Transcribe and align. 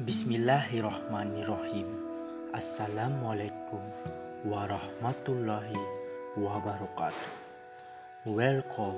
Bismillahirrahmanirrahim. 0.00 1.84
Assalamualaikum 2.56 3.84
warahmatullahi 4.48 5.76
wabarakatuh. 6.40 7.32
Welcome 8.32 8.96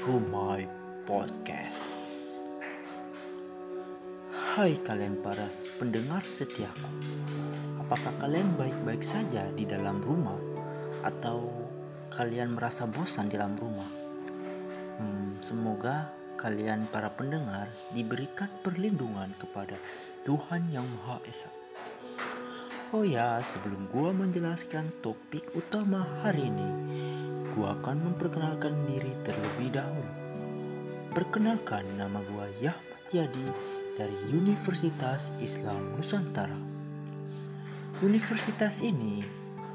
to 0.00 0.16
my 0.32 0.64
podcast. 1.04 1.84
Hai 4.56 4.80
kalian 4.88 5.20
para 5.20 5.44
pendengar 5.76 6.24
setiaku. 6.24 6.96
Apakah 7.84 8.16
kalian 8.16 8.48
baik-baik 8.56 9.04
saja 9.04 9.44
di 9.52 9.68
dalam 9.68 10.00
rumah 10.00 10.40
atau 11.04 11.44
kalian 12.16 12.56
merasa 12.56 12.88
bosan 12.88 13.28
di 13.28 13.36
dalam 13.36 13.52
rumah? 13.52 13.90
Hmm, 14.96 15.44
semoga 15.44 16.08
kalian 16.40 16.88
para 16.88 17.12
pendengar 17.12 17.68
diberikan 17.92 18.48
perlindungan 18.64 19.28
kepada 19.36 19.76
Tuhan 20.26 20.62
Yang 20.74 20.88
Maha 20.98 21.18
Esa. 21.28 21.50
Oh 22.90 23.04
ya, 23.04 23.38
sebelum 23.44 23.92
gua 23.92 24.16
menjelaskan 24.16 24.88
topik 25.04 25.44
utama 25.52 26.00
hari 26.24 26.48
ini, 26.48 26.68
gua 27.52 27.76
akan 27.76 28.00
memperkenalkan 28.00 28.72
diri 28.88 29.12
terlebih 29.28 29.76
dahulu. 29.76 30.12
Perkenalkan 31.12 31.84
nama 32.00 32.18
gua 32.32 32.48
Yahmat 32.64 33.02
Yadi 33.12 33.46
dari 34.00 34.16
Universitas 34.32 35.30
Islam 35.38 36.00
Nusantara. 36.00 36.56
Universitas 38.00 38.80
ini 38.80 39.20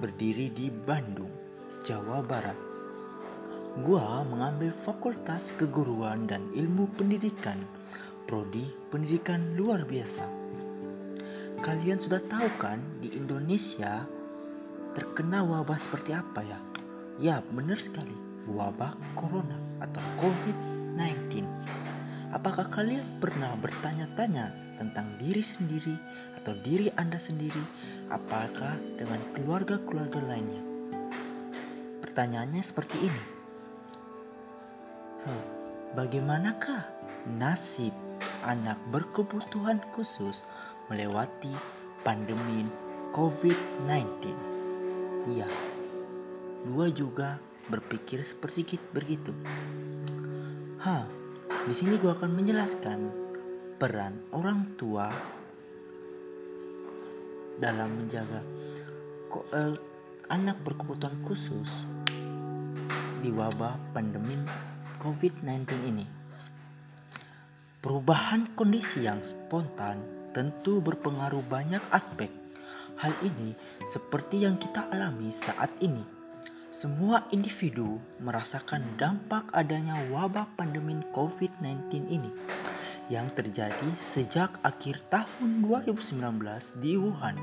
berdiri 0.01 0.49
di 0.49 0.71
Bandung, 0.71 1.31
Jawa 1.85 2.25
Barat. 2.25 2.57
Gua 3.85 4.25
mengambil 4.25 4.73
Fakultas 4.73 5.53
Keguruan 5.53 6.25
dan 6.25 6.41
Ilmu 6.53 6.93
Pendidikan, 6.97 7.57
prodi 8.25 8.63
Pendidikan 8.91 9.39
Luar 9.55 9.83
Biasa 9.87 10.43
Kalian 11.63 11.95
sudah 11.95 12.19
tahu 12.19 12.49
kan 12.59 12.75
di 12.99 13.15
Indonesia 13.15 14.03
terkena 14.93 15.47
wabah 15.47 15.79
seperti 15.79 16.11
apa 16.11 16.43
ya? 16.43 16.59
Ya 17.23 17.35
benar 17.55 17.79
sekali 17.79 18.11
wabah 18.51 18.91
corona 19.15 19.55
atau 19.79 20.03
COVID-19. 20.19 21.39
Apakah 22.35 22.67
kalian 22.67 23.05
pernah 23.23 23.55
bertanya-tanya 23.63 24.51
tentang 24.75 25.07
diri 25.23 25.39
sendiri 25.39 25.95
atau 26.43 26.51
diri 26.67 26.91
Anda 26.99 27.15
sendiri? 27.15 27.63
Apakah 28.11 28.75
dengan 28.99 29.23
keluarga-keluarga 29.31 30.19
lainnya? 30.19 30.63
Pertanyaannya 32.03 32.59
seperti 32.59 32.97
ini. 33.07 33.23
Bagaimanakah 35.95 36.83
nasib 37.39 37.95
anak 38.43 38.75
berkebutuhan 38.91 39.79
khusus 39.95 40.43
melewati 40.91 41.51
pandemi 42.03 42.67
COVID-19. 43.15 44.03
Iya, 45.31 45.47
gua 46.71 46.91
juga 46.91 47.39
berpikir 47.71 48.19
seperti 48.27 48.75
begitu. 48.91 49.31
Ha, 50.83 51.07
di 51.63 51.73
sini 51.75 51.95
gua 51.95 52.11
akan 52.19 52.31
menjelaskan 52.35 52.99
peran 53.79 54.11
orang 54.35 54.67
tua 54.75 55.07
dalam 57.63 57.89
menjaga 57.95 58.43
eh, 59.55 59.75
anak 60.31 60.57
berkebutuhan 60.67 61.15
khusus 61.23 61.69
di 63.23 63.31
wabah 63.31 63.95
pandemi 63.95 64.35
COVID-19 64.99 65.63
ini. 65.87 66.22
Perubahan 67.83 68.47
kondisi 68.55 69.03
yang 69.03 69.19
spontan 69.19 69.99
tentu 70.31 70.79
berpengaruh 70.79 71.43
banyak 71.51 71.83
aspek. 71.91 72.31
Hal 72.95 73.11
ini 73.19 73.51
seperti 73.91 74.47
yang 74.47 74.55
kita 74.55 74.87
alami 74.87 75.27
saat 75.35 75.67
ini. 75.83 75.99
Semua 76.71 77.27
individu 77.35 77.99
merasakan 78.23 78.79
dampak 78.95 79.51
adanya 79.51 79.99
wabah 80.15 80.47
pandemi 80.55 80.95
COVID-19 81.11 82.07
ini 82.07 82.31
yang 83.11 83.27
terjadi 83.35 83.89
sejak 83.99 84.47
akhir 84.63 85.03
tahun 85.11 85.67
2019 85.67 86.23
di 86.79 86.95
Wuhan 86.95 87.35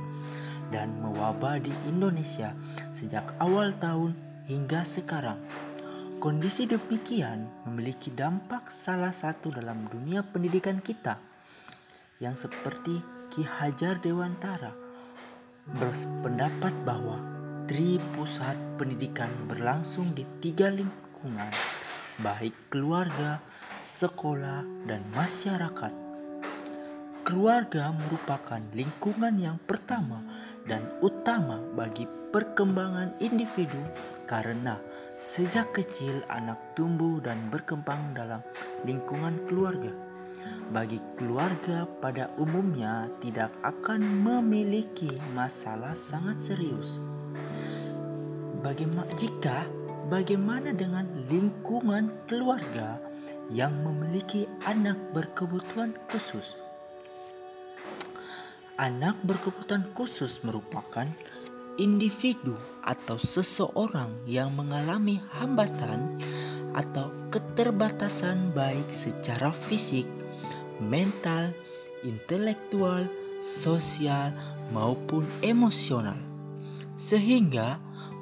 dan 0.72 0.88
mewabah 1.04 1.60
di 1.60 1.72
Indonesia 1.84 2.56
sejak 2.96 3.28
awal 3.44 3.76
tahun 3.76 4.16
hingga 4.48 4.88
sekarang. 4.88 5.36
Kondisi 6.20 6.68
demikian 6.68 7.40
memiliki 7.64 8.12
dampak 8.12 8.68
salah 8.68 9.08
satu 9.08 9.56
dalam 9.56 9.88
dunia 9.88 10.20
pendidikan 10.20 10.76
kita 10.76 11.16
yang 12.20 12.36
seperti 12.36 13.00
Ki 13.32 13.40
Hajar 13.40 13.96
Dewantara 14.04 14.68
berpendapat 15.80 16.76
bahwa 16.84 17.16
tri 17.64 17.96
pusat 18.12 18.52
pendidikan 18.76 19.32
berlangsung 19.48 20.12
di 20.12 20.28
tiga 20.44 20.68
lingkungan, 20.68 21.56
baik 22.20 22.52
keluarga, 22.68 23.40
sekolah, 23.80 24.60
dan 24.84 25.00
masyarakat. 25.16 25.92
Keluarga 27.24 27.96
merupakan 27.96 28.60
lingkungan 28.76 29.40
yang 29.40 29.56
pertama 29.64 30.20
dan 30.68 30.84
utama 31.00 31.56
bagi 31.80 32.04
perkembangan 32.28 33.24
individu 33.24 33.80
karena 34.28 34.76
sejak 35.20 35.76
kecil 35.76 36.24
anak 36.32 36.56
tumbuh 36.72 37.20
dan 37.20 37.36
berkembang 37.52 38.00
dalam 38.16 38.40
lingkungan 38.88 39.36
keluarga 39.46 39.92
bagi 40.70 41.02
keluarga 41.18 41.82
pada 41.98 42.30
umumnya 42.38 43.10
tidak 43.18 43.50
akan 43.66 44.00
memiliki 44.22 45.10
masalah 45.34 45.98
sangat 45.98 46.38
serius. 46.46 46.96
Bagaimana 48.62 49.10
jika 49.18 49.66
bagaimana 50.06 50.70
dengan 50.70 51.06
lingkungan 51.26 52.06
keluarga 52.30 53.02
yang 53.50 53.74
memiliki 53.82 54.46
anak 54.62 54.94
berkebutuhan 55.10 55.90
khusus? 56.14 56.54
Anak 58.78 59.18
berkebutuhan 59.26 59.90
khusus 59.92 60.40
merupakan 60.46 61.10
individu 61.76 62.56
atau 62.82 63.20
seseorang 63.20 64.08
yang 64.24 64.50
mengalami 64.56 65.20
hambatan 65.38 66.18
atau 66.74 67.06
keterbatasan 67.30 68.50
baik 68.56 68.86
secara 68.88 69.52
fisik 69.52 70.06
mental, 70.80 71.52
intelektual, 72.02 73.04
sosial, 73.44 74.32
maupun 74.72 75.28
emosional, 75.44 76.16
sehingga 76.96 77.76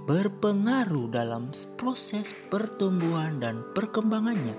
berpengaruh 0.09 1.13
dalam 1.13 1.53
proses 1.77 2.35
pertumbuhan 2.49 3.39
dan 3.39 3.61
perkembangannya 3.77 4.57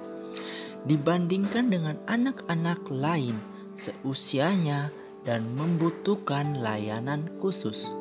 dibandingkan 0.87 1.67
dengan 1.67 1.97
anak-anak 2.07 2.79
lain 2.87 3.35
seusianya 3.75 4.93
dan 5.27 5.43
membutuhkan 5.57 6.61
layanan 6.63 7.25
khusus. 7.43 7.98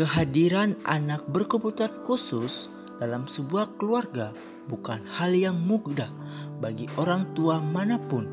Kehadiran 0.00 0.80
anak 0.88 1.28
berkebutuhan 1.28 1.92
khusus 2.08 2.72
dalam 3.04 3.28
sebuah 3.28 3.76
keluarga 3.76 4.32
bukan 4.72 4.96
hal 5.20 5.28
yang 5.36 5.60
mudah 5.60 6.08
bagi 6.56 6.88
orang 6.96 7.28
tua 7.36 7.60
mana 7.60 8.00
pun 8.00 8.24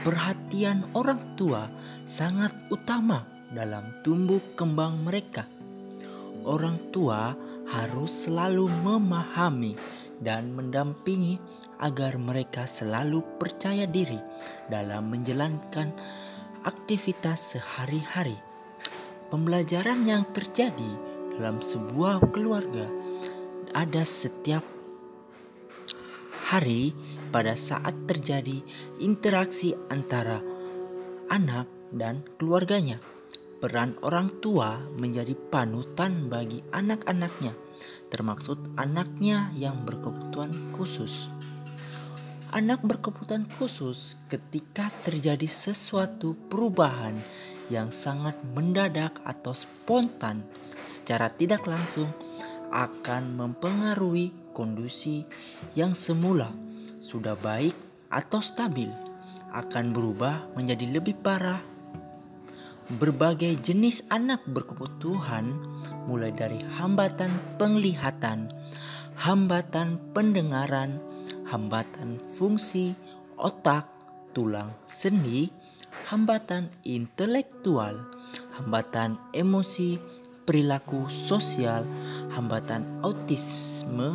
perhatian 0.00 0.80
orang 0.96 1.20
tua 1.36 1.68
sangat 2.08 2.56
utama 2.72 3.20
dalam 3.52 3.84
tumbuh 4.00 4.40
kembang 4.56 5.04
mereka. 5.04 5.44
Orang 6.48 6.80
tua 6.88 7.36
harus 7.68 8.24
selalu 8.24 8.72
memahami 8.80 9.76
dan 10.24 10.48
mendampingi 10.56 11.36
agar 11.84 12.16
mereka 12.16 12.64
selalu 12.64 13.20
percaya 13.36 13.84
diri 13.84 14.16
dalam 14.72 15.12
menjalankan 15.12 15.92
aktivitas 16.64 17.52
sehari-hari. 17.52 18.48
Pembelajaran 19.30 20.10
yang 20.10 20.26
terjadi 20.34 20.90
dalam 21.38 21.62
sebuah 21.62 22.34
keluarga 22.34 22.82
ada 23.70 24.02
setiap 24.02 24.66
hari 26.50 26.90
pada 27.30 27.54
saat 27.54 27.94
terjadi 28.10 28.58
interaksi 28.98 29.70
antara 29.86 30.42
anak 31.30 31.70
dan 31.94 32.18
keluarganya. 32.42 32.98
Peran 33.62 33.94
orang 34.02 34.34
tua 34.42 34.82
menjadi 34.98 35.38
panutan 35.46 36.26
bagi 36.26 36.58
anak-anaknya, 36.74 37.54
termaksud 38.10 38.58
anaknya 38.82 39.54
yang 39.54 39.78
berkebutuhan 39.86 40.74
khusus. 40.74 41.30
Anak 42.50 42.82
berkebutuhan 42.82 43.46
khusus 43.46 44.18
ketika 44.26 44.90
terjadi 45.06 45.46
sesuatu 45.46 46.34
perubahan 46.50 47.14
yang 47.70 47.94
sangat 47.94 48.34
mendadak 48.52 49.14
atau 49.22 49.54
spontan 49.54 50.42
secara 50.84 51.30
tidak 51.30 51.64
langsung 51.70 52.10
akan 52.74 53.38
mempengaruhi 53.38 54.34
kondisi 54.52 55.22
yang 55.78 55.94
semula 55.94 56.50
sudah 57.00 57.38
baik 57.38 57.72
atau 58.10 58.42
stabil 58.42 58.90
akan 59.54 59.94
berubah 59.94 60.54
menjadi 60.54 60.86
lebih 60.90 61.18
parah. 61.22 61.58
Berbagai 62.90 63.54
jenis 63.62 64.02
anak 64.10 64.42
berkebutuhan 64.50 65.46
mulai 66.10 66.34
dari 66.34 66.58
hambatan 66.78 67.30
penglihatan, 67.54 68.50
hambatan 69.14 69.94
pendengaran, 70.10 70.98
hambatan 71.46 72.18
fungsi 72.34 72.98
otak, 73.38 73.86
tulang 74.34 74.70
sendi, 74.90 75.59
hambatan 76.10 76.66
intelektual, 76.82 77.94
hambatan 78.58 79.14
emosi, 79.30 79.94
perilaku 80.42 81.06
sosial, 81.06 81.86
hambatan 82.34 82.82
autisme, 83.06 84.10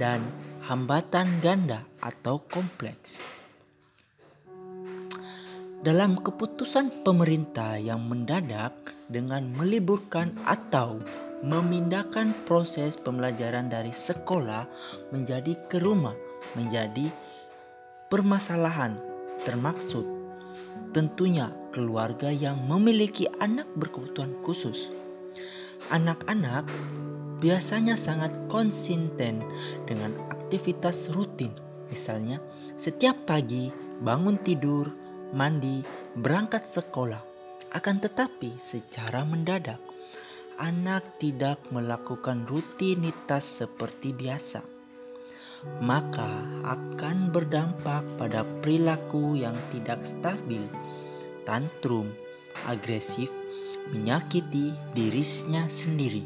dan 0.00 0.24
hambatan 0.64 1.28
ganda 1.44 1.84
atau 2.00 2.40
kompleks. 2.40 3.20
Dalam 5.84 6.16
keputusan 6.16 7.04
pemerintah 7.04 7.76
yang 7.76 8.00
mendadak 8.08 8.72
dengan 9.12 9.44
meliburkan 9.60 10.32
atau 10.48 11.04
memindahkan 11.44 12.32
proses 12.48 12.96
pembelajaran 12.96 13.68
dari 13.68 13.92
sekolah 13.92 14.64
menjadi 15.12 15.52
ke 15.68 15.84
rumah 15.84 16.16
menjadi 16.56 17.08
permasalahan 18.08 18.96
termaksud 19.48 20.19
tentunya 20.90 21.52
keluarga 21.70 22.32
yang 22.34 22.58
memiliki 22.66 23.30
anak 23.38 23.66
berkebutuhan 23.78 24.34
khusus. 24.42 24.90
Anak-anak 25.90 26.66
biasanya 27.40 27.98
sangat 27.98 28.30
konsisten 28.52 29.42
dengan 29.86 30.12
aktivitas 30.30 31.10
rutin. 31.14 31.50
Misalnya, 31.90 32.38
setiap 32.78 33.26
pagi 33.26 33.70
bangun 34.00 34.38
tidur, 34.40 34.88
mandi, 35.34 35.82
berangkat 36.16 36.66
sekolah. 36.66 37.20
Akan 37.70 38.02
tetapi 38.02 38.50
secara 38.58 39.22
mendadak, 39.22 39.78
anak 40.58 41.06
tidak 41.22 41.58
melakukan 41.70 42.42
rutinitas 42.50 43.62
seperti 43.62 44.10
biasa. 44.10 44.79
Maka 45.84 46.28
akan 46.64 47.28
berdampak 47.28 48.00
pada 48.16 48.48
perilaku 48.64 49.36
yang 49.36 49.52
tidak 49.68 50.00
stabil, 50.00 50.64
tantrum, 51.44 52.08
agresif, 52.64 53.28
menyakiti 53.92 54.72
dirinya 54.96 55.68
sendiri. 55.68 56.24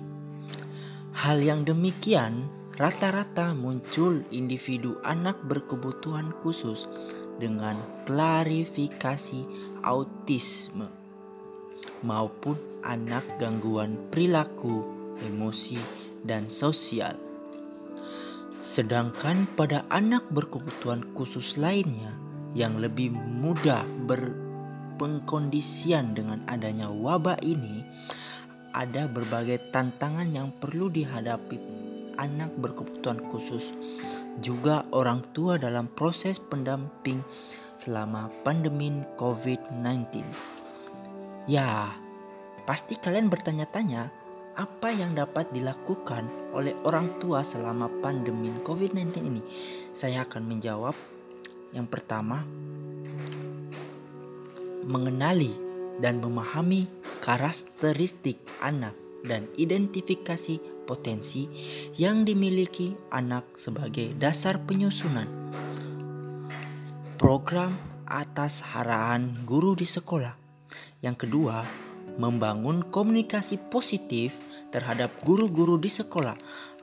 Hal 1.14 1.42
yang 1.42 1.66
demikian 1.66 2.46
rata-rata 2.78 3.54
muncul 3.54 4.22
individu 4.30 4.98
anak 5.02 5.38
berkebutuhan 5.46 6.30
khusus 6.42 6.86
dengan 7.38 7.74
klarifikasi 8.06 9.42
autisme 9.82 10.86
maupun 12.04 12.54
anak 12.84 13.24
gangguan 13.40 13.96
perilaku, 14.12 14.84
emosi, 15.24 15.80
dan 16.22 16.52
sosial. 16.52 17.23
Sedangkan 18.64 19.44
pada 19.60 19.84
anak 19.92 20.24
berkebutuhan 20.32 21.12
khusus 21.12 21.60
lainnya 21.60 22.08
yang 22.56 22.80
lebih 22.80 23.12
mudah 23.12 23.84
berpengkondisian 24.08 26.16
dengan 26.16 26.40
adanya 26.48 26.88
wabah 26.88 27.44
ini, 27.44 27.84
ada 28.72 29.04
berbagai 29.04 29.68
tantangan 29.68 30.32
yang 30.32 30.48
perlu 30.48 30.88
dihadapi 30.88 31.60
anak 32.16 32.56
berkebutuhan 32.56 33.20
khusus, 33.28 33.68
juga 34.40 34.88
orang 34.96 35.20
tua 35.36 35.60
dalam 35.60 35.84
proses 35.84 36.40
pendamping 36.40 37.20
selama 37.76 38.32
pandemi 38.48 38.88
COVID-19. 39.20 40.24
Ya, 41.52 41.92
pasti 42.64 42.96
kalian 42.96 43.28
bertanya-tanya 43.28 44.23
apa 44.54 44.94
yang 44.94 45.14
dapat 45.14 45.50
dilakukan 45.50 46.26
oleh 46.54 46.74
orang 46.86 47.18
tua 47.18 47.42
selama 47.42 47.90
pandemi 48.02 48.50
COVID-19 48.62 49.10
ini. 49.22 49.42
Saya 49.90 50.26
akan 50.26 50.42
menjawab 50.46 50.94
yang 51.74 51.90
pertama, 51.90 52.46
mengenali 54.86 55.50
dan 55.98 56.22
memahami 56.22 56.86
karakteristik 57.18 58.38
anak 58.62 58.94
dan 59.26 59.42
identifikasi 59.58 60.86
potensi 60.86 61.50
yang 61.98 62.22
dimiliki 62.22 62.94
anak 63.10 63.56
sebagai 63.56 64.12
dasar 64.20 64.60
penyusunan 64.62 65.26
program 67.16 67.72
atas 68.04 68.60
harahan 68.60 69.32
guru 69.48 69.72
di 69.72 69.88
sekolah. 69.88 70.36
Yang 71.00 71.24
kedua, 71.24 71.64
membangun 72.20 72.84
komunikasi 72.84 73.56
positif 73.72 74.43
terhadap 74.74 75.14
guru-guru 75.22 75.78
di 75.78 75.86
sekolah. 75.86 76.34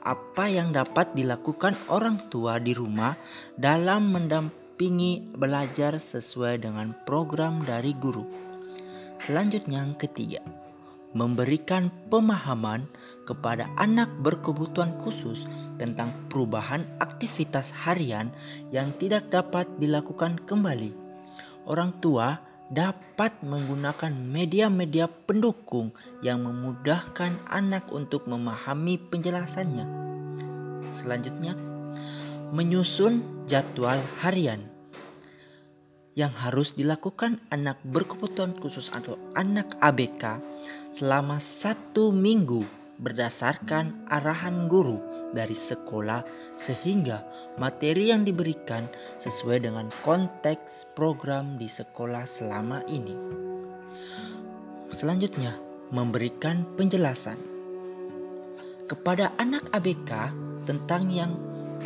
Apa 0.08 0.48
yang 0.48 0.72
dapat 0.72 1.12
dilakukan 1.12 1.76
orang 1.92 2.16
tua 2.32 2.56
di 2.56 2.72
rumah 2.72 3.12
dalam 3.60 4.16
mendampingi 4.16 5.36
belajar 5.36 6.00
sesuai 6.00 6.64
dengan 6.64 6.96
program 7.04 7.60
dari 7.68 7.92
guru. 7.92 8.24
Selanjutnya 9.20 9.84
yang 9.84 9.94
ketiga, 9.94 10.40
memberikan 11.14 11.92
pemahaman 12.08 12.82
kepada 13.28 13.70
anak 13.78 14.10
berkebutuhan 14.24 14.90
khusus 14.98 15.46
tentang 15.78 16.10
perubahan 16.26 16.82
aktivitas 16.98 17.70
harian 17.86 18.32
yang 18.74 18.90
tidak 18.98 19.30
dapat 19.30 19.70
dilakukan 19.78 20.42
kembali. 20.42 20.90
Orang 21.70 21.94
tua 22.02 22.42
dapat 22.72 23.36
menggunakan 23.44 24.08
media-media 24.16 25.04
pendukung 25.04 25.92
yang 26.24 26.40
memudahkan 26.40 27.36
anak 27.52 27.92
untuk 27.92 28.24
memahami 28.24 28.96
penjelasannya. 28.96 29.84
Selanjutnya, 30.96 31.52
menyusun 32.56 33.20
jadwal 33.44 34.00
harian 34.24 34.64
yang 36.16 36.32
harus 36.32 36.72
dilakukan 36.72 37.40
anak 37.52 37.76
berkebutuhan 37.84 38.56
khusus 38.56 38.88
atau 38.92 39.20
anak 39.36 39.68
ABK 39.80 40.40
selama 40.92 41.40
satu 41.40 42.12
minggu 42.12 42.64
berdasarkan 43.00 44.08
arahan 44.08 44.68
guru 44.68 45.00
dari 45.32 45.56
sekolah 45.56 46.24
sehingga 46.60 47.24
materi 47.60 48.14
yang 48.14 48.24
diberikan 48.24 48.86
sesuai 49.20 49.68
dengan 49.68 49.88
konteks 50.00 50.96
program 50.96 51.56
di 51.60 51.68
sekolah 51.68 52.24
selama 52.24 52.80
ini. 52.88 53.16
Selanjutnya, 54.92 55.56
memberikan 55.92 56.64
penjelasan 56.76 57.36
kepada 58.88 59.32
anak 59.40 59.64
ABK 59.72 60.10
tentang 60.68 61.08
yang 61.12 61.32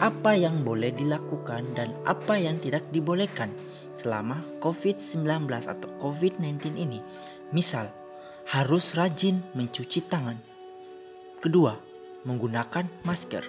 apa 0.03 0.37
yang 0.37 0.61
boleh 0.63 0.93
dilakukan 0.93 1.65
dan 1.73 1.89
apa 2.05 2.37
yang 2.37 2.61
tidak 2.61 2.85
dibolehkan 2.93 3.49
selama 3.97 4.39
COVID-19 4.61 5.49
atau 5.49 5.89
COVID-19 6.05 6.77
ini. 6.77 7.01
Misal, 7.51 7.89
harus 8.53 8.95
rajin 8.95 9.41
mencuci 9.57 10.05
tangan. 10.07 10.37
Kedua, 11.41 11.75
menggunakan 12.29 12.87
masker. 13.07 13.43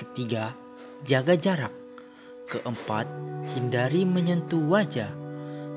Ketiga, 0.00 0.50
jaga 1.04 1.36
jarak. 1.36 1.72
Keempat, 2.50 3.06
hindari 3.54 4.02
menyentuh 4.02 4.60
wajah. 4.68 5.08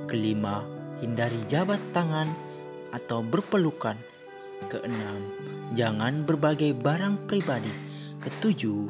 Kelima, 0.10 0.66
hindari 1.00 1.40
jabat 1.48 1.80
tangan 1.94 2.28
atau 2.92 3.22
berpelukan. 3.24 3.96
Keenam, 4.68 5.20
jangan 5.78 6.26
berbagai 6.26 6.74
barang 6.76 7.30
pribadi. 7.30 7.72
Ketujuh, 8.24 8.90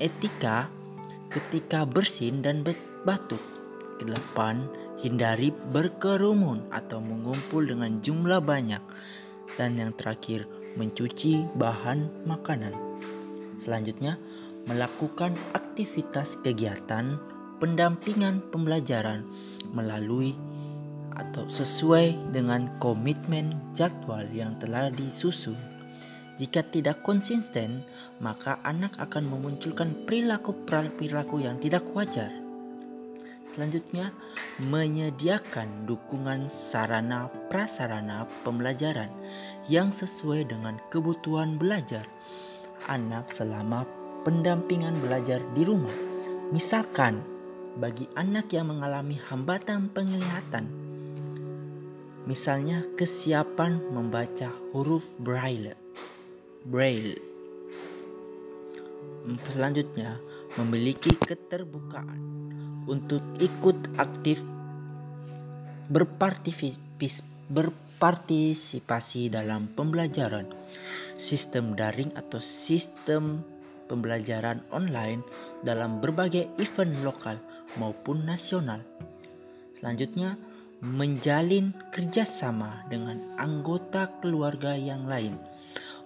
etika 0.00 0.70
ketika 1.28 1.84
bersin 1.84 2.40
dan 2.40 2.64
batuk. 3.04 3.40
Kedelapan, 3.98 4.62
hindari 5.02 5.50
berkerumun 5.74 6.70
atau 6.70 7.02
mengumpul 7.02 7.66
dengan 7.66 7.98
jumlah 7.98 8.40
banyak. 8.42 8.80
Dan 9.58 9.74
yang 9.78 9.92
terakhir, 9.94 10.46
mencuci 10.78 11.42
bahan 11.58 12.30
makanan. 12.30 12.70
Selanjutnya, 13.58 14.14
melakukan 14.68 15.32
aktivitas 15.56 16.36
kegiatan 16.44 17.16
pendampingan 17.58 18.44
pembelajaran 18.52 19.24
melalui 19.72 20.36
atau 21.18 21.48
sesuai 21.48 22.30
dengan 22.30 22.70
komitmen 22.78 23.50
jadwal 23.74 24.22
yang 24.30 24.54
telah 24.62 24.92
disusun. 24.92 25.58
Jika 26.38 26.62
tidak 26.62 27.02
konsisten, 27.02 27.82
maka 28.22 28.62
anak 28.62 28.94
akan 29.02 29.26
memunculkan 29.26 29.90
perilaku-perilaku 30.06 31.42
yang 31.42 31.58
tidak 31.58 31.82
wajar. 31.90 32.30
Selanjutnya, 33.58 34.14
menyediakan 34.62 35.90
dukungan 35.90 36.46
sarana 36.46 37.26
prasarana 37.50 38.22
pembelajaran 38.46 39.10
yang 39.66 39.90
sesuai 39.90 40.46
dengan 40.46 40.78
kebutuhan 40.94 41.58
belajar 41.58 42.06
anak 42.86 43.26
selama 43.34 43.82
pendampingan 44.28 45.00
belajar 45.00 45.40
di 45.56 45.64
rumah. 45.64 45.96
Misalkan, 46.52 47.16
bagi 47.80 48.04
anak 48.12 48.52
yang 48.52 48.68
mengalami 48.68 49.16
hambatan 49.32 49.88
penglihatan, 49.88 50.68
Misalnya 52.28 52.84
kesiapan 53.00 53.80
membaca 53.96 54.52
huruf 54.76 55.16
braille. 55.16 55.72
Braille. 56.68 57.16
Selanjutnya, 59.48 60.12
memiliki 60.60 61.16
keterbukaan 61.16 62.20
untuk 62.84 63.24
ikut 63.40 63.96
aktif 63.96 64.44
berpartisipasi 67.48 69.32
dalam 69.32 69.72
pembelajaran 69.72 70.44
sistem 71.16 71.72
daring 71.72 72.12
atau 72.12 72.44
sistem 72.44 73.40
pembelajaran 73.88 74.60
online 74.70 75.24
dalam 75.64 75.98
berbagai 75.98 76.46
event 76.60 77.02
lokal 77.02 77.40
maupun 77.80 78.22
nasional. 78.28 78.78
Selanjutnya, 79.74 80.38
menjalin 80.78 81.74
kerjasama 81.90 82.86
dengan 82.86 83.18
anggota 83.34 84.06
keluarga 84.22 84.78
yang 84.78 85.10
lain 85.10 85.34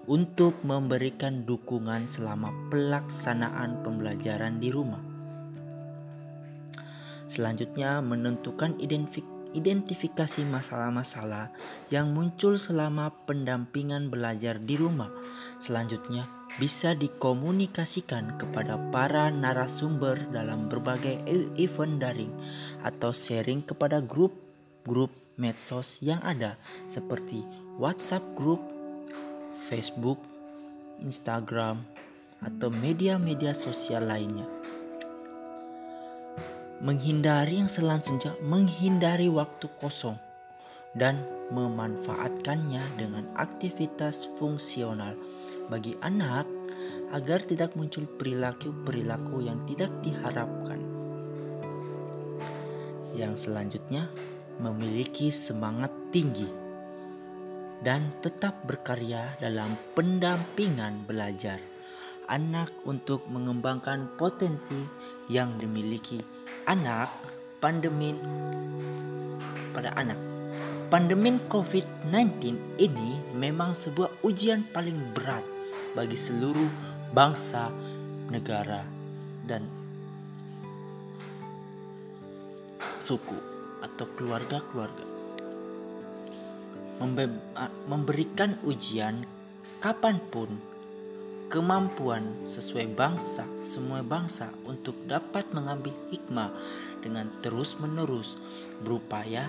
untuk 0.09 0.57
memberikan 0.65 1.45
dukungan 1.45 2.09
selama 2.09 2.49
pelaksanaan 2.73 3.85
pembelajaran 3.85 4.59
di 4.59 4.73
rumah. 4.73 4.99
Selanjutnya, 7.29 8.05
menentukan 8.05 8.77
identifikasi 9.57 10.43
masalah-masalah 10.49 11.49
yang 11.89 12.12
muncul 12.12 12.61
selama 12.61 13.09
pendampingan 13.25 14.12
belajar 14.12 14.61
di 14.61 14.77
rumah. 14.77 15.09
Selanjutnya, 15.57 16.29
bisa 16.61 16.93
dikomunikasikan 16.93 18.37
kepada 18.37 18.77
para 18.93 19.33
narasumber 19.33 20.21
dalam 20.29 20.69
berbagai 20.69 21.17
event 21.57 21.97
daring 21.97 22.33
atau 22.85 23.15
sharing 23.15 23.65
kepada 23.65 24.05
grup 24.05 24.37
grup 24.85 25.09
medsos 25.41 26.03
yang 26.05 26.21
ada 26.21 26.59
seperti 26.91 27.41
WhatsApp 27.81 28.21
group, 28.37 28.61
Facebook, 29.71 30.21
Instagram, 31.01 31.81
atau 32.45 32.69
media-media 32.69 33.57
sosial 33.57 34.05
lainnya. 34.05 34.45
Menghindari 36.83 37.63
yang 37.63 37.71
selanjutnya, 37.71 38.35
menghindari 38.45 39.31
waktu 39.31 39.71
kosong 39.81 40.19
dan 40.99 41.17
memanfaatkannya 41.55 42.83
dengan 42.99 43.25
aktivitas 43.39 44.29
fungsional 44.37 45.15
bagi 45.69 45.95
anak 46.00 46.47
agar 47.12 47.45
tidak 47.45 47.76
muncul 47.76 48.09
perilaku-perilaku 48.16 49.45
yang 49.45 49.61
tidak 49.69 49.92
diharapkan. 50.00 50.81
Yang 53.12 53.47
selanjutnya, 53.47 54.09
memiliki 54.59 55.28
semangat 55.28 55.92
tinggi 56.09 56.49
dan 57.85 58.09
tetap 58.23 58.62
berkarya 58.64 59.37
dalam 59.42 59.75
pendampingan 59.92 61.04
belajar 61.04 61.59
anak 62.31 62.71
untuk 62.88 63.26
mengembangkan 63.28 64.16
potensi 64.16 64.78
yang 65.28 65.59
dimiliki 65.61 66.16
anak 66.64 67.11
pandemi 67.61 68.14
pada 69.75 69.92
anak. 69.99 70.32
Pandemi 70.93 71.33
COVID-19 71.49 72.53
ini 72.77 73.17
memang 73.41 73.73
sebuah 73.73 74.29
ujian 74.29 74.61
paling 74.77 75.17
berat 75.17 75.41
bagi 75.97 76.21
seluruh 76.21 76.69
bangsa, 77.17 77.73
negara, 78.29 78.85
dan 79.49 79.65
suku 83.01 83.41
atau 83.81 84.05
keluarga-keluarga. 84.21 85.07
Memberikan 87.89 88.61
ujian 88.69 89.25
kapan 89.81 90.21
pun 90.29 90.53
kemampuan 91.49 92.21
sesuai 92.53 92.93
bangsa, 92.93 93.49
semua 93.65 94.05
bangsa 94.05 94.53
untuk 94.69 95.01
dapat 95.09 95.57
mengambil 95.57 95.97
hikmah 96.13 96.53
dengan 97.01 97.33
terus-menerus 97.41 98.37
berupaya 98.85 99.49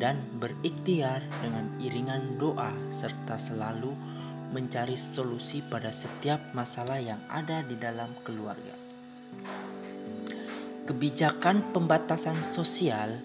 dan 0.00 0.16
berikhtiar 0.40 1.20
dengan 1.44 1.66
iringan 1.80 2.40
doa 2.40 2.72
serta 2.96 3.36
selalu 3.36 3.92
mencari 4.52 4.96
solusi 5.00 5.64
pada 5.64 5.88
setiap 5.88 6.52
masalah 6.52 7.00
yang 7.00 7.20
ada 7.32 7.64
di 7.64 7.76
dalam 7.80 8.08
keluarga. 8.20 8.76
Kebijakan 10.84 11.72
pembatasan 11.72 12.36
sosial 12.44 13.16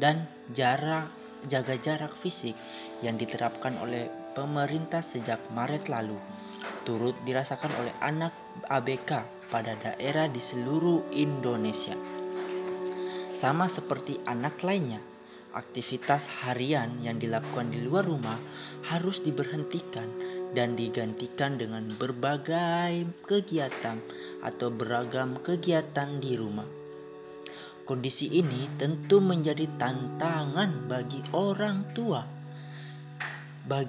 dan 0.00 0.24
jarak 0.56 1.08
jaga 1.50 1.74
jarak 1.76 2.14
fisik 2.22 2.54
yang 3.02 3.18
diterapkan 3.18 3.74
oleh 3.82 4.06
pemerintah 4.32 5.02
sejak 5.02 5.42
Maret 5.52 5.90
lalu 5.90 6.16
turut 6.86 7.14
dirasakan 7.26 7.70
oleh 7.82 7.94
anak 8.02 8.34
ABK 8.70 9.22
pada 9.50 9.74
daerah 9.78 10.26
di 10.30 10.38
seluruh 10.38 11.12
Indonesia. 11.14 11.94
Sama 13.34 13.66
seperti 13.66 14.22
anak 14.22 14.62
lainnya, 14.62 15.02
aktivitas 15.52 16.44
harian 16.44 16.88
yang 17.04 17.20
dilakukan 17.20 17.72
di 17.72 17.84
luar 17.84 18.08
rumah 18.08 18.36
harus 18.88 19.20
diberhentikan 19.20 20.08
dan 20.52 20.76
digantikan 20.76 21.56
dengan 21.56 21.88
berbagai 21.96 23.08
kegiatan 23.24 23.96
atau 24.44 24.68
beragam 24.68 25.36
kegiatan 25.40 26.20
di 26.20 26.36
rumah. 26.36 26.66
Kondisi 27.82 28.30
ini 28.30 28.68
tentu 28.78 29.18
menjadi 29.18 29.66
tantangan 29.80 30.86
bagi 30.86 31.18
orang 31.34 31.82
tua 31.96 32.22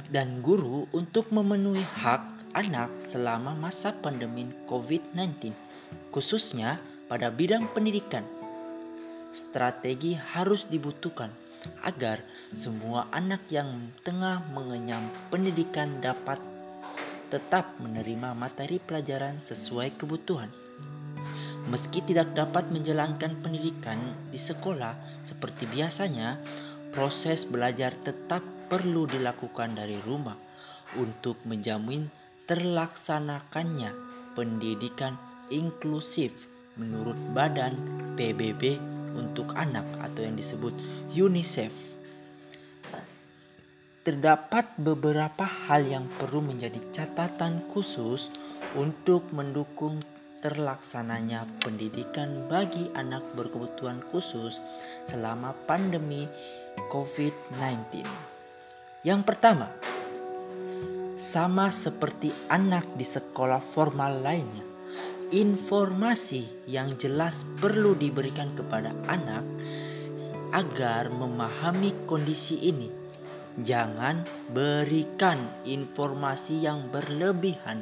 dan 0.09 0.39
guru 0.45 0.85
untuk 0.93 1.33
memenuhi 1.33 1.81
hak 1.81 2.53
anak 2.53 2.89
selama 3.09 3.57
masa 3.57 3.93
pandemi 3.93 4.45
COVID-19, 4.69 5.49
khususnya 6.13 6.77
pada 7.09 7.33
bidang 7.33 7.69
pendidikan. 7.73 8.21
Strategi 9.33 10.13
harus 10.13 10.69
dibutuhkan 10.69 11.42
agar 11.83 12.21
semua 12.53 13.07
anak 13.11 13.43
yang 13.49 13.67
tengah 14.05 14.41
mengenyam 14.53 15.03
pendidikan 15.33 15.99
dapat 15.99 16.37
tetap 17.33 17.65
menerima 17.81 18.37
materi 18.37 18.77
pelajaran 18.77 19.41
sesuai 19.41 19.97
kebutuhan. 19.97 20.51
Meski 21.71 22.03
tidak 22.03 22.35
dapat 22.35 22.69
menjalankan 22.69 23.33
pendidikan 23.39 23.97
di 24.29 24.37
sekolah 24.37 24.93
seperti 25.25 25.65
biasanya, 25.65 26.37
proses 26.93 27.47
belajar 27.49 27.95
tetap 28.05 28.43
perlu 28.69 29.09
dilakukan 29.09 29.73
dari 29.73 29.97
rumah 30.03 30.37
untuk 30.99 31.41
menjamin 31.49 32.05
terlaksanakannya 32.45 33.89
pendidikan 34.37 35.17
inklusif 35.49 36.33
menurut 36.77 37.17
Badan 37.33 37.73
PBB 38.13 38.77
untuk 39.13 39.53
anak 39.53 39.85
atau 40.01 40.25
yang 40.25 40.37
disebut 40.37 40.73
UNICEF. 41.13 41.93
Terdapat 44.01 44.65
beberapa 44.81 45.45
hal 45.45 45.85
yang 45.85 46.09
perlu 46.17 46.41
menjadi 46.41 46.81
catatan 46.89 47.61
khusus 47.69 48.33
untuk 48.73 49.29
mendukung 49.29 50.01
terlaksananya 50.41 51.45
pendidikan 51.61 52.49
bagi 52.49 52.89
anak 52.97 53.21
berkebutuhan 53.37 54.01
khusus 54.09 54.57
selama 55.05 55.53
pandemi 55.69 56.25
COVID-19. 56.89 58.01
Yang 59.05 59.21
pertama, 59.21 59.69
sama 61.21 61.69
seperti 61.69 62.33
anak 62.49 62.89
di 62.97 63.05
sekolah 63.05 63.61
formal 63.61 64.19
lainnya, 64.19 64.65
informasi 65.29 66.65
yang 66.65 66.97
jelas 66.97 67.45
perlu 67.61 67.93
diberikan 67.93 68.49
kepada 68.57 68.91
anak 69.07 69.45
agar 70.53 71.09
memahami 71.09 72.05
kondisi 72.05 72.61
ini. 72.61 72.87
Jangan 73.57 74.21
berikan 74.53 75.37
informasi 75.65 76.61
yang 76.61 76.89
berlebihan 76.93 77.81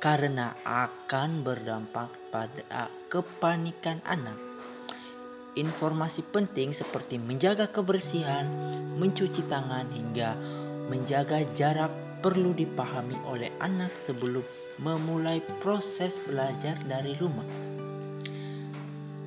karena 0.00 0.56
akan 0.64 1.44
berdampak 1.44 2.08
pada 2.32 2.88
kepanikan 3.12 4.00
anak. 4.08 4.36
Informasi 5.60 6.24
penting 6.24 6.72
seperti 6.72 7.20
menjaga 7.20 7.68
kebersihan, 7.68 8.48
mencuci 8.96 9.44
tangan, 9.44 9.84
hingga 9.92 10.32
menjaga 10.88 11.44
jarak 11.52 11.92
perlu 12.24 12.56
dipahami 12.56 13.16
oleh 13.28 13.52
anak 13.60 13.92
sebelum 13.92 14.44
memulai 14.80 15.44
proses 15.60 16.16
belajar 16.24 16.80
dari 16.88 17.12
rumah. 17.20 17.44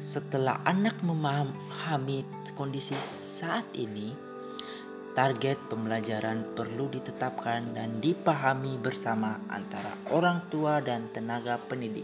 Setelah 0.01 0.61
anak 0.65 1.01
memahami 1.01 2.42
kondisi 2.55 2.95
saat 3.39 3.65
ini, 3.75 4.33
Target 5.13 5.69
pembelajaran 5.69 6.57
perlu 6.57 6.89
ditetapkan 6.89 7.77
dan 7.77 8.01
dipahami 8.01 8.81
bersama 8.81 9.37
antara 9.45 9.93
orang 10.09 10.41
tua 10.49 10.81
dan 10.81 11.05
tenaga 11.13 11.61
pendidik. 11.61 12.01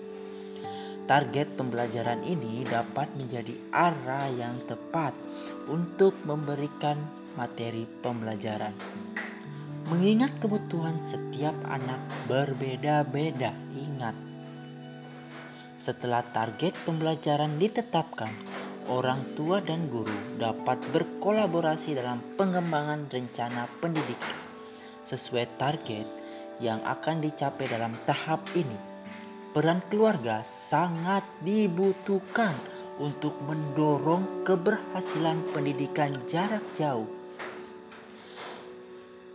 Target 1.10 1.58
pembelajaran 1.58 2.22
ini 2.22 2.62
dapat 2.70 3.10
menjadi 3.18 3.58
arah 3.74 4.30
yang 4.30 4.54
tepat 4.70 5.18
untuk 5.74 6.14
memberikan 6.22 7.02
materi 7.34 7.90
pembelajaran. 8.06 8.78
Mengingat 9.90 10.30
kebutuhan 10.38 11.02
setiap 11.10 11.58
anak 11.66 11.98
berbeda-beda, 12.30 13.58
ingat. 13.74 14.14
Setelah 15.82 16.22
target 16.30 16.78
pembelajaran 16.86 17.58
ditetapkan, 17.58 18.30
orang 18.90 19.22
tua 19.38 19.62
dan 19.62 19.86
guru 19.88 20.42
dapat 20.42 20.82
berkolaborasi 20.90 21.94
dalam 21.94 22.18
pengembangan 22.36 23.06
rencana 23.06 23.70
pendidikan 23.78 24.38
sesuai 25.06 25.46
target 25.62 26.06
yang 26.62 26.82
akan 26.84 27.22
dicapai 27.22 27.70
dalam 27.70 27.94
tahap 28.04 28.42
ini. 28.58 28.78
Peran 29.50 29.82
keluarga 29.90 30.46
sangat 30.46 31.26
dibutuhkan 31.42 32.54
untuk 33.02 33.34
mendorong 33.48 34.46
keberhasilan 34.46 35.42
pendidikan 35.56 36.14
jarak 36.30 36.62
jauh. 36.78 37.10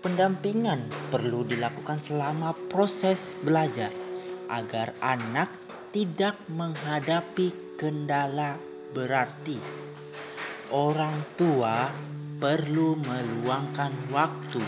Pendampingan 0.04 0.84
perlu 1.08 1.48
dilakukan 1.48 1.96
selama 1.96 2.52
proses 2.68 3.34
belajar 3.40 3.88
agar 4.52 4.92
anak 5.00 5.48
tidak 5.96 6.36
menghadapi 6.52 7.50
kendala 7.80 8.60
berarti 8.94 9.58
orang 10.70 11.18
tua 11.34 11.90
perlu 12.38 12.94
meluangkan 12.98 13.90
waktu 14.14 14.62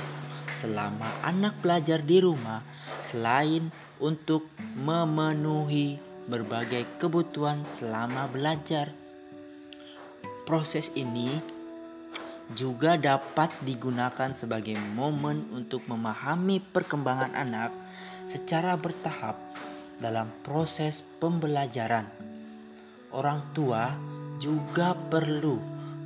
selama 0.59 1.07
anak 1.23 1.55
belajar 1.63 2.03
di 2.03 2.19
rumah 2.19 2.61
selain 3.07 3.71
untuk 4.03 4.51
memenuhi 4.77 5.97
berbagai 6.27 6.99
kebutuhan 6.99 7.63
selama 7.79 8.27
belajar. 8.29 8.91
Proses 10.47 10.91
ini 10.95 11.31
juga 12.55 12.95
dapat 12.95 13.51
digunakan 13.67 14.31
sebagai 14.31 14.79
momen 14.95 15.43
untuk 15.51 15.83
memahami 15.91 16.63
perkembangan 16.63 17.35
anak 17.35 17.75
secara 18.31 18.79
bertahap 18.79 19.35
dalam 19.99 20.31
proses 20.47 21.03
pembelajaran. 21.19 22.07
Orang 23.11 23.43
tua 23.57 23.91
juga 24.41 24.93
perlu 25.09 25.57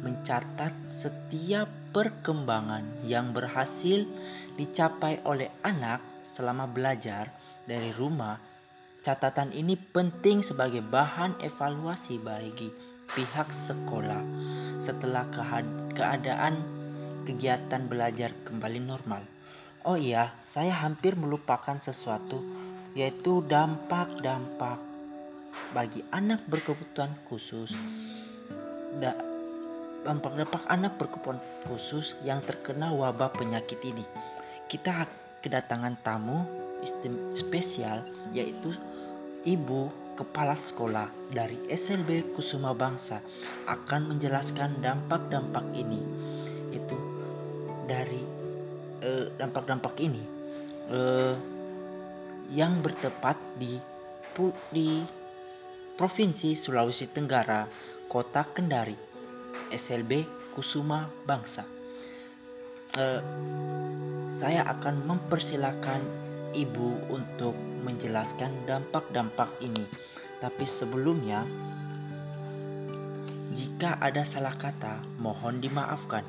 mencatat 0.01 0.73
setiap 0.91 1.69
perkembangan 1.91 3.05
yang 3.05 3.35
berhasil 3.35 4.07
dicapai 4.55 5.21
oleh 5.27 5.51
anak 5.67 6.01
selama 6.31 6.71
belajar 6.71 7.29
dari 7.67 7.91
rumah. 7.93 8.39
Catatan 9.01 9.51
ini 9.57 9.81
penting 9.81 10.45
sebagai 10.45 10.85
bahan 10.85 11.41
evaluasi 11.41 12.21
bagi 12.21 12.69
pihak 13.17 13.49
sekolah 13.49 14.23
setelah 14.85 15.25
keadaan 15.97 16.55
kegiatan 17.25 17.89
belajar 17.89 18.31
kembali 18.45 18.81
normal. 18.85 19.25
Oh 19.89 19.97
iya, 19.97 20.29
saya 20.45 20.77
hampir 20.85 21.17
melupakan 21.17 21.81
sesuatu 21.81 22.45
yaitu 22.93 23.41
dampak-dampak 23.47 24.77
bagi 25.71 26.03
anak 26.11 26.43
berkebutuhan 26.51 27.15
khusus 27.31 27.71
dampak-dampak 28.99 30.67
anak 30.67 30.97
berkebutuhan 30.99 31.39
khusus 31.69 32.17
yang 32.27 32.43
terkena 32.43 32.91
wabah 32.91 33.31
penyakit 33.31 33.79
ini. 33.87 34.03
Kita 34.67 35.07
kedatangan 35.45 36.01
tamu 36.03 36.43
spesial 37.37 38.03
yaitu 38.33 38.73
ibu 39.47 39.93
kepala 40.17 40.53
sekolah 40.57 41.09
dari 41.33 41.57
SLB 41.69 42.37
Kusuma 42.37 42.77
Bangsa 42.77 43.23
akan 43.69 44.17
menjelaskan 44.17 44.81
dampak-dampak 44.83 45.65
ini. 45.77 46.01
Itu 46.75 46.97
dari 47.89 48.23
eh, 49.03 49.27
dampak-dampak 49.35 49.97
ini 49.99 50.41
uh, 50.91 51.35
yang 52.51 52.83
bertepat 52.83 53.39
di 53.57 53.79
di 54.73 55.05
Provinsi 56.01 56.57
Sulawesi 56.57 57.13
Tenggara 57.13 57.69
Kota 58.11 58.43
Kendari, 58.43 58.99
SLB 59.71 60.27
Kusuma 60.51 61.07
Bangsa. 61.31 61.63
Uh, 62.99 63.23
saya 64.35 64.67
akan 64.67 65.07
mempersilahkan 65.07 66.03
ibu 66.59 66.91
untuk 67.07 67.55
menjelaskan 67.87 68.51
dampak-dampak 68.67 69.47
ini. 69.63 69.87
Tapi 70.43 70.67
sebelumnya, 70.67 71.47
jika 73.55 74.03
ada 74.03 74.27
salah 74.27 74.59
kata, 74.59 75.07
mohon 75.23 75.63
dimaafkan. 75.63 76.27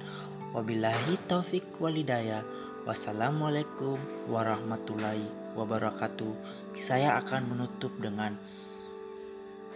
Wabillahi 0.54 1.18
taufik 1.26 1.66
walidaya. 1.82 2.46
Wassalamualaikum 2.86 3.98
warahmatullahi 4.30 5.58
wabarakatuh. 5.58 6.30
Saya 6.78 7.18
akan 7.18 7.58
menutup 7.58 7.90
dengan 7.98 8.38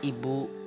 ibu 0.06 0.65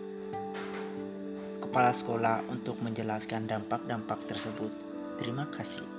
kepala 1.79 1.95
sekolah 1.95 2.37
untuk 2.51 2.75
menjelaskan 2.83 3.47
dampak-dampak 3.47 4.19
tersebut. 4.27 4.75
Terima 5.23 5.47
kasih. 5.47 5.97